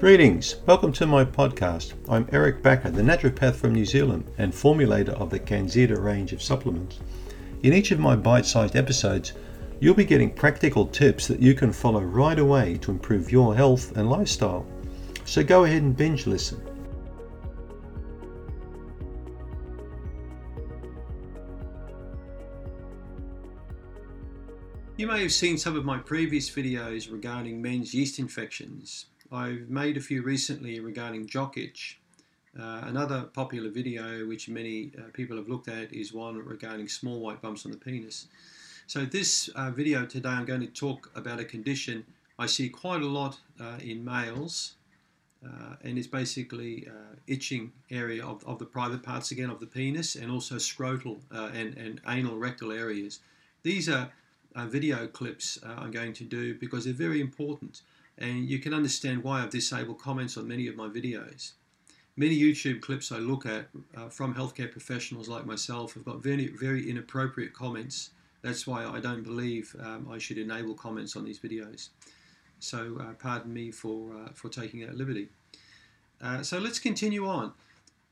[0.00, 1.92] Greetings, welcome to my podcast.
[2.08, 6.40] I'm Eric Bakker, the naturopath from New Zealand and formulator of the Canxida range of
[6.40, 7.00] supplements.
[7.62, 9.34] In each of my bite sized episodes,
[9.78, 13.94] you'll be getting practical tips that you can follow right away to improve your health
[13.94, 14.66] and lifestyle.
[15.26, 16.62] So go ahead and binge listen.
[24.96, 29.04] You may have seen some of my previous videos regarding men's yeast infections.
[29.32, 31.98] I've made a few recently regarding jock itch.
[32.58, 37.20] Uh, another popular video which many uh, people have looked at is one regarding small
[37.20, 38.26] white bumps on the penis.
[38.88, 42.04] So this uh, video today I'm going to talk about a condition
[42.40, 44.72] I see quite a lot uh, in males
[45.46, 49.66] uh, and it's basically uh, itching area of, of the private parts again of the
[49.66, 53.20] penis and also scrotal and, and anal rectal areas.
[53.62, 54.10] These are
[54.56, 57.82] video clips I'm going to do because they're very important
[58.20, 61.52] and you can understand why I've disabled comments on many of my videos.
[62.16, 66.48] Many YouTube clips I look at uh, from healthcare professionals like myself have got very,
[66.48, 68.10] very inappropriate comments.
[68.42, 71.88] That's why I don't believe um, I should enable comments on these videos.
[72.58, 75.28] So uh, pardon me for, uh, for taking that liberty.
[76.20, 77.52] Uh, so let's continue on.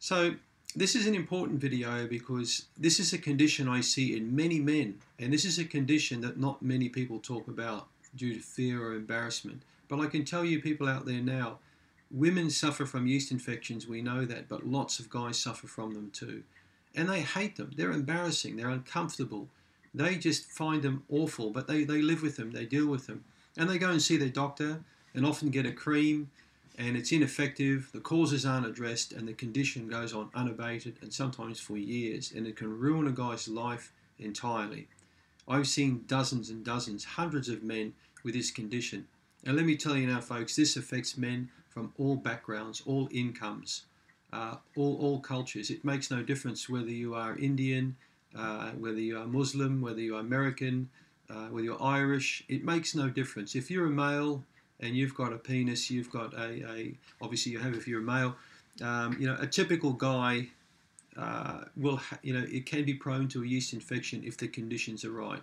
[0.00, 0.34] So
[0.74, 4.98] this is an important video because this is a condition I see in many men,
[5.20, 8.94] and this is a condition that not many people talk about due to fear or
[8.94, 9.62] embarrassment.
[9.92, 11.58] But I can tell you, people out there now,
[12.10, 16.10] women suffer from yeast infections, we know that, but lots of guys suffer from them
[16.14, 16.44] too.
[16.94, 17.72] And they hate them.
[17.76, 18.56] They're embarrassing.
[18.56, 19.48] They're uncomfortable.
[19.92, 23.22] They just find them awful, but they, they live with them, they deal with them.
[23.54, 24.82] And they go and see their doctor
[25.14, 26.30] and often get a cream
[26.78, 31.60] and it's ineffective, the causes aren't addressed, and the condition goes on unabated and sometimes
[31.60, 34.88] for years, and it can ruin a guy's life entirely.
[35.46, 37.92] I've seen dozens and dozens, hundreds of men
[38.24, 39.06] with this condition.
[39.44, 43.82] And let me tell you now, folks, this affects men from all backgrounds, all incomes,
[44.32, 45.70] uh, all, all cultures.
[45.70, 47.96] It makes no difference whether you are Indian,
[48.36, 50.88] uh, whether you are Muslim, whether you are American,
[51.28, 52.44] uh, whether you're Irish.
[52.48, 53.54] It makes no difference.
[53.54, 54.44] If you're a male,
[54.82, 58.04] and you've got a penis, you've got a, a obviously you have if you're a
[58.04, 58.36] male,
[58.82, 60.48] um, you know, a typical guy
[61.16, 64.48] uh, will, ha- you know, it can be prone to a yeast infection if the
[64.48, 65.42] conditions are right.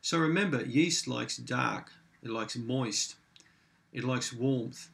[0.00, 3.16] So remember, yeast likes dark, it likes moist,
[3.92, 4.90] it likes warmth,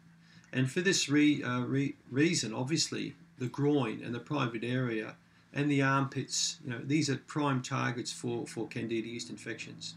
[0.52, 5.14] and for this re- uh, re- reason, obviously, the groin and the private area
[5.52, 9.94] and the armpits, you know, these are prime targets for, for candida yeast infections.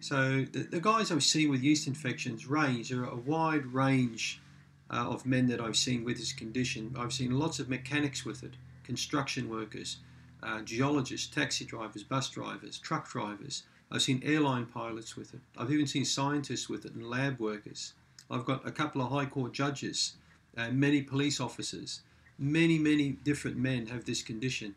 [0.00, 2.90] So the, the guys I've seen with yeast infections range.
[2.90, 4.40] There are a wide range
[4.90, 6.94] uh, of men that I've seen with this condition.
[6.98, 8.54] I've seen lots of mechanics with it,
[8.84, 9.98] construction workers,
[10.42, 13.62] uh, geologists, taxi drivers, bus drivers, truck drivers.
[13.92, 15.40] I've seen airline pilots with it.
[15.56, 17.92] I've even seen scientists with it and lab workers.
[18.30, 20.14] I've got a couple of high court judges,
[20.56, 22.00] and many police officers.
[22.38, 24.74] Many, many different men have this condition.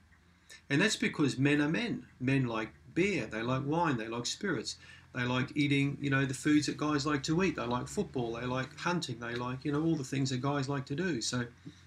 [0.70, 2.06] And that's because men are men.
[2.20, 4.76] Men like beer, they like wine, they like spirits.
[5.14, 7.56] They like eating, you know, the foods that guys like to eat.
[7.56, 8.34] They like football.
[8.34, 9.18] They like hunting.
[9.20, 11.22] They like, you know, all the things that guys like to do.
[11.22, 11.46] So,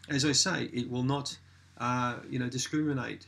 [0.09, 1.37] as I say, it will not,
[1.77, 3.27] uh, you know, discriminate.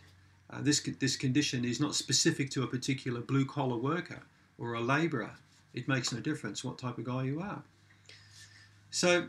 [0.52, 4.22] Uh, this this condition is not specific to a particular blue collar worker
[4.58, 5.32] or a labourer.
[5.72, 7.62] It makes no difference what type of guy you are.
[8.90, 9.28] So,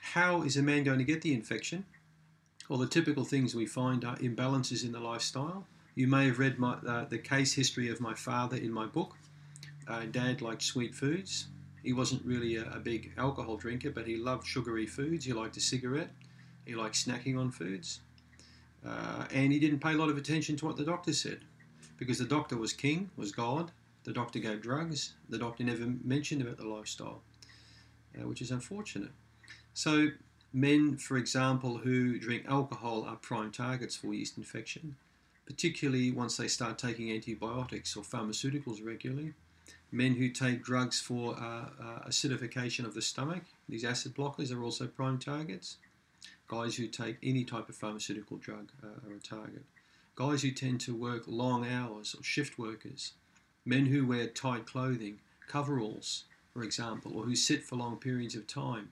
[0.00, 1.84] how is a man going to get the infection?
[2.68, 5.66] Well, the typical things we find are imbalances in the lifestyle.
[5.94, 9.16] You may have read my, uh, the case history of my father in my book.
[9.86, 11.48] Uh, Dad liked sweet foods.
[11.82, 15.24] He wasn't really a, a, big alcohol drinker, but he loved sugary foods.
[15.24, 16.10] He liked a cigarette.
[16.64, 18.00] He liked snacking on foods.
[18.86, 21.40] Uh, and he didn't pay a lot of attention to what the doctor said
[21.98, 23.70] because the doctor was king, was God.
[24.04, 25.14] The doctor gave drugs.
[25.28, 27.22] The doctor never mentioned about the lifestyle,
[28.18, 29.12] uh, which is unfortunate.
[29.74, 30.08] So,
[30.52, 34.96] men, for example, who drink alcohol are prime targets for yeast infection,
[35.46, 39.34] particularly once they start taking antibiotics or pharmaceuticals regularly
[39.92, 44.62] men who take drugs for uh, uh, acidification of the stomach, these acid blockers are
[44.62, 45.76] also prime targets.
[46.52, 49.64] Guys who take any type of pharmaceutical drug uh, are a target.
[50.16, 53.14] Guys who tend to work long hours or shift workers.
[53.64, 58.46] Men who wear tight clothing, coveralls, for example, or who sit for long periods of
[58.46, 58.90] time,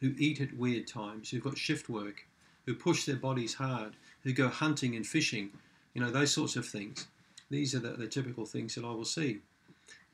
[0.00, 2.26] who eat at weird times, who've got shift work,
[2.64, 3.92] who push their bodies hard,
[4.22, 5.50] who go hunting and fishing,
[5.92, 7.08] you know, those sorts of things.
[7.50, 9.40] These are the, the typical things that I will see.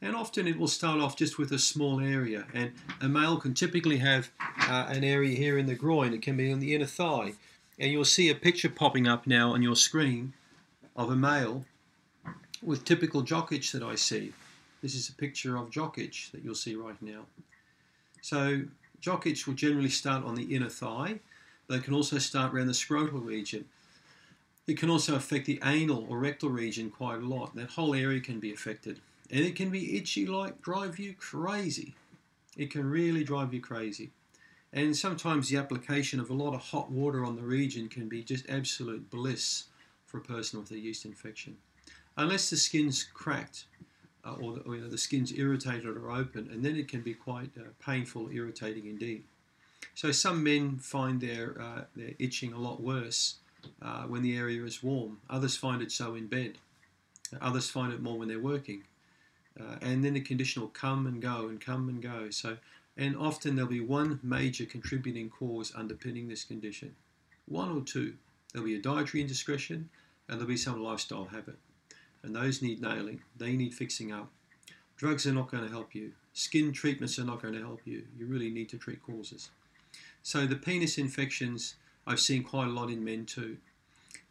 [0.01, 2.47] And often it will start off just with a small area.
[2.55, 4.31] And a male can typically have
[4.61, 7.33] uh, an area here in the groin, it can be on the inner thigh.
[7.79, 10.35] And you'll see a picture popping up now on your screen
[10.97, 11.65] of a male
[12.63, 14.33] with typical jock itch that I see.
[14.83, 17.27] This is a picture of jock itch that you'll see right now.
[18.21, 18.63] So
[19.01, 21.21] jock itch will generally start on the inner thigh,
[21.67, 23.65] but it can also start around the scrotal region.
[24.67, 27.55] It can also affect the anal or rectal region quite a lot.
[27.55, 29.01] That whole area can be affected.
[29.31, 31.95] And it can be itchy like drive you crazy.
[32.57, 34.11] It can really drive you crazy.
[34.73, 38.23] And sometimes the application of a lot of hot water on the region can be
[38.23, 39.65] just absolute bliss
[40.07, 41.57] for a person with a yeast infection.
[42.17, 43.65] Unless the skin's cracked
[44.25, 47.01] uh, or, the, or you know, the skin's irritated or open, and then it can
[47.01, 49.23] be quite uh, painful, irritating indeed.
[49.95, 53.37] So some men find their, uh, their itching a lot worse
[53.81, 55.19] uh, when the area is warm.
[55.31, 56.55] Others find it so in bed.
[57.41, 58.85] Others find it more when they're working.
[59.61, 62.31] Uh, and then the condition will come and go and come and go.
[62.31, 62.57] So,
[62.97, 66.95] and often there'll be one major contributing cause underpinning this condition,
[67.47, 68.15] one or two.
[68.53, 69.91] There'll be a dietary indiscretion,
[70.29, 71.59] and there'll be some lifestyle habit,
[72.23, 73.23] and those need nailing.
[73.37, 74.31] They need fixing up.
[74.97, 76.13] Drugs are not going to help you.
[76.33, 78.05] Skin treatments are not going to help you.
[78.17, 79.51] You really need to treat causes.
[80.23, 81.75] So the penis infections
[82.09, 83.59] I've seen quite a lot in men too.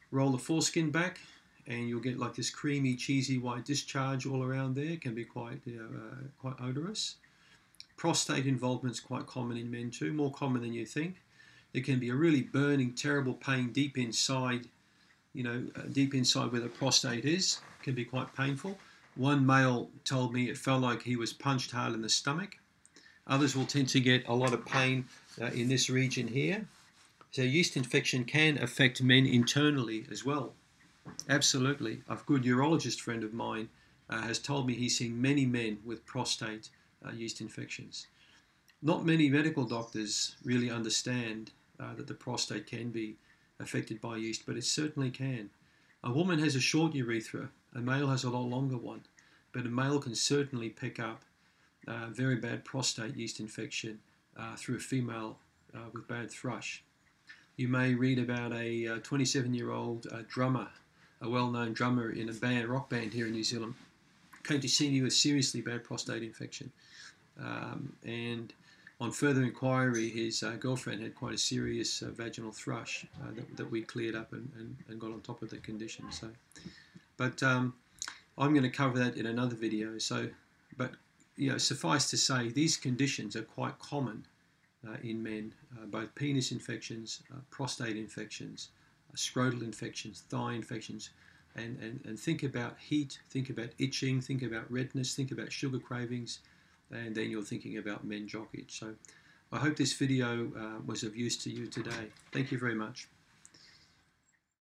[0.10, 1.20] Roll the foreskin back,
[1.68, 4.86] and you'll get like this creamy, cheesy white discharge all around there.
[4.86, 7.16] It can be quite, you know, uh, quite odorous.
[7.98, 11.22] Prostate involvement is quite common in men too, more common than you think.
[11.74, 14.68] There can be a really burning, terrible pain deep inside,
[15.34, 17.60] you know, uh, deep inside where the prostate is.
[17.80, 18.78] It can be quite painful.
[19.16, 22.58] One male told me it felt like he was punched hard in the stomach.
[23.26, 25.06] Others will tend to get a lot of pain
[25.42, 26.68] uh, in this region here.
[27.32, 30.54] So yeast infection can affect men internally as well.
[31.30, 32.02] Absolutely.
[32.10, 33.70] A good urologist friend of mine
[34.10, 36.70] uh, has told me he's seen many men with prostate
[37.06, 38.08] uh, yeast infections.
[38.82, 43.16] Not many medical doctors really understand uh, that the prostate can be
[43.60, 45.50] affected by yeast, but it certainly can.
[46.04, 49.02] A woman has a short urethra, a male has a lot longer one,
[49.52, 51.24] but a male can certainly pick up
[51.88, 54.00] uh, very bad prostate yeast infection
[54.38, 55.38] uh, through a female
[55.76, 56.84] uh, with bad thrush.
[57.56, 60.68] You may read about a 27 year old drummer
[61.22, 63.74] a well-known drummer in a band, rock band here in New Zealand,
[64.44, 66.72] came to see me with seriously bad prostate infection.
[67.40, 68.54] Um, and
[69.00, 73.58] on further inquiry, his uh, girlfriend had quite a serious uh, vaginal thrush uh, that,
[73.58, 76.12] that, we cleared up and, and, and, got on top of the condition.
[76.12, 76.30] So,
[77.16, 77.76] but um,
[78.38, 80.00] I'm going to cover that in another video.
[80.00, 80.30] So,
[80.78, 80.92] but
[81.36, 84.26] you know, suffice to say, these conditions are quite common
[84.88, 88.70] uh, in men, uh, both penis infections, uh, prostate infections,
[89.16, 91.10] scrotal infections, thigh infections,
[91.56, 95.80] and, and, and think about heat, think about itching, think about redness, think about sugar
[95.80, 96.40] cravings,
[96.92, 98.50] and then you're thinking about men jock.
[98.68, 98.94] So
[99.52, 102.12] I hope this video uh, was of use to you today.
[102.32, 103.08] Thank you very much.